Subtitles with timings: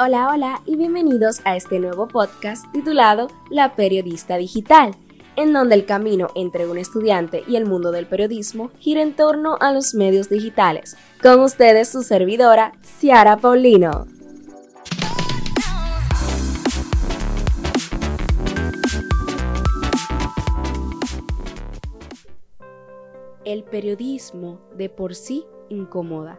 [0.00, 4.94] Hola, hola y bienvenidos a este nuevo podcast titulado La Periodista Digital,
[5.34, 9.56] en donde el camino entre un estudiante y el mundo del periodismo gira en torno
[9.58, 10.96] a los medios digitales.
[11.20, 14.06] Con ustedes su servidora, Ciara Paulino.
[23.44, 26.38] El periodismo de por sí incomoda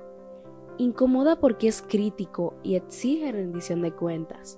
[0.79, 4.55] Incomoda porque es crítico y exige rendición de cuentas.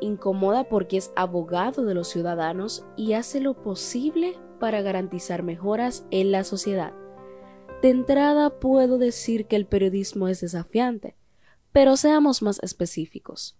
[0.00, 6.32] Incomoda porque es abogado de los ciudadanos y hace lo posible para garantizar mejoras en
[6.32, 6.94] la sociedad.
[7.82, 11.14] De entrada puedo decir que el periodismo es desafiante,
[11.72, 13.58] pero seamos más específicos.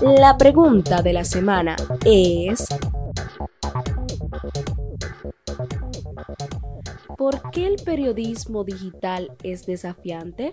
[0.00, 2.68] La pregunta de la semana es
[7.22, 10.52] ¿Por qué el periodismo digital es desafiante?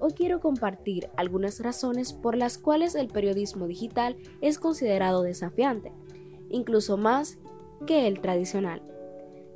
[0.00, 5.92] Hoy quiero compartir algunas razones por las cuales el periodismo digital es considerado desafiante,
[6.48, 7.38] incluso más
[7.86, 8.82] que el tradicional.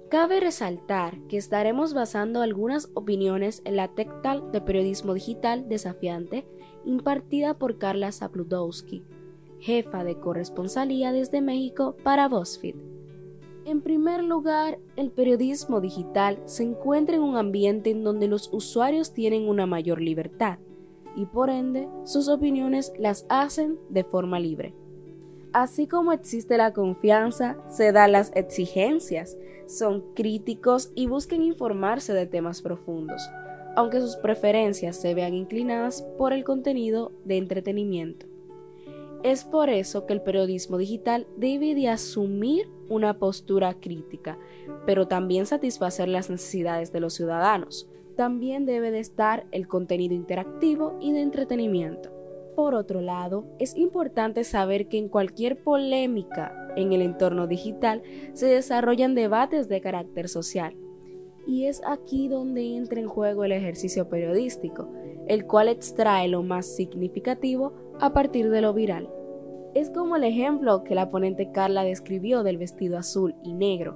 [0.08, 6.46] Cabe resaltar que estaremos basando algunas opiniones en la TechTal de Periodismo Digital Desafiante
[6.84, 9.02] impartida por Carla Zapludowski,
[9.58, 12.91] jefa de corresponsalía desde México para BuzzFeed.
[13.64, 19.12] En primer lugar, el periodismo digital se encuentra en un ambiente en donde los usuarios
[19.12, 20.58] tienen una mayor libertad
[21.14, 24.74] y por ende sus opiniones las hacen de forma libre.
[25.52, 32.26] Así como existe la confianza, se dan las exigencias, son críticos y buscan informarse de
[32.26, 33.22] temas profundos,
[33.76, 38.31] aunque sus preferencias se vean inclinadas por el contenido de entretenimiento.
[39.22, 44.36] Es por eso que el periodismo digital debe de asumir una postura crítica,
[44.84, 47.88] pero también satisfacer las necesidades de los ciudadanos.
[48.16, 52.10] También debe de estar el contenido interactivo y de entretenimiento.
[52.56, 58.02] Por otro lado, es importante saber que en cualquier polémica en el entorno digital
[58.34, 60.76] se desarrollan debates de carácter social.
[61.46, 64.88] Y es aquí donde entra en juego el ejercicio periodístico,
[65.28, 69.08] el cual extrae lo más significativo a partir de lo viral.
[69.74, 73.94] Es como el ejemplo que la ponente Carla describió del vestido azul y negro.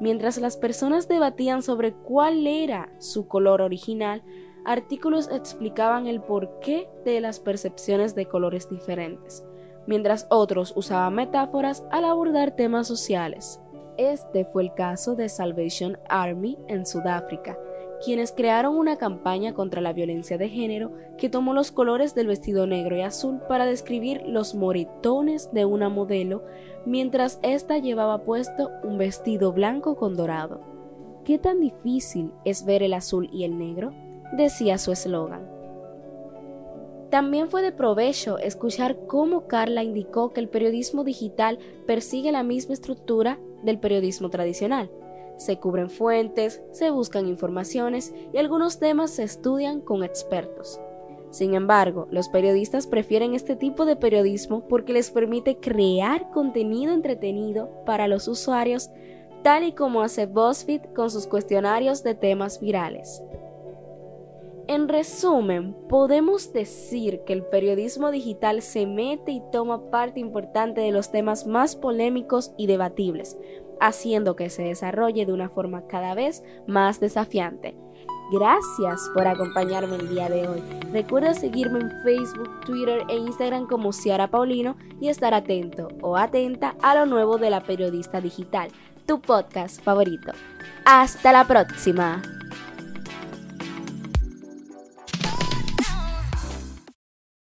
[0.00, 4.22] Mientras las personas debatían sobre cuál era su color original,
[4.64, 9.44] artículos explicaban el porqué de las percepciones de colores diferentes,
[9.86, 13.60] mientras otros usaban metáforas al abordar temas sociales.
[13.98, 17.58] Este fue el caso de Salvation Army en Sudáfrica,
[18.04, 22.66] quienes crearon una campaña contra la violencia de género que tomó los colores del vestido
[22.66, 26.42] negro y azul para describir los moretones de una modelo
[26.84, 30.60] mientras ésta llevaba puesto un vestido blanco con dorado.
[31.24, 33.92] ¿Qué tan difícil es ver el azul y el negro?
[34.32, 35.46] decía su eslogan.
[37.10, 42.72] También fue de provecho escuchar cómo Carla indicó que el periodismo digital persigue la misma
[42.72, 44.90] estructura del periodismo tradicional,
[45.44, 50.80] se cubren fuentes, se buscan informaciones y algunos temas se estudian con expertos.
[51.30, 57.70] Sin embargo, los periodistas prefieren este tipo de periodismo porque les permite crear contenido entretenido
[57.86, 58.90] para los usuarios,
[59.42, 63.22] tal y como hace BuzzFeed con sus cuestionarios de temas virales.
[64.68, 70.92] En resumen, podemos decir que el periodismo digital se mete y toma parte importante de
[70.92, 73.36] los temas más polémicos y debatibles,
[73.80, 77.76] haciendo que se desarrolle de una forma cada vez más desafiante.
[78.32, 80.62] Gracias por acompañarme el día de hoy.
[80.90, 86.74] Recuerda seguirme en Facebook, Twitter e Instagram como Ciara Paulino y estar atento o atenta
[86.80, 88.70] a lo nuevo de la periodista digital,
[89.06, 90.32] tu podcast favorito.
[90.86, 92.22] Hasta la próxima.